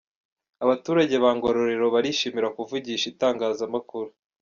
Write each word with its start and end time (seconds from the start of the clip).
Abaturage 0.63 1.15
ba 1.23 1.29
Ngororero 1.35 1.85
bishimira 1.93 2.53
kuvugisha 2.55 3.05
itangazamakuru. 3.13 4.09